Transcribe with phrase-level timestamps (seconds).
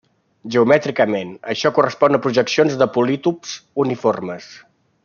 [0.53, 3.55] Geomètricament, això correspon a projeccions de polítops
[3.89, 4.53] uniformes.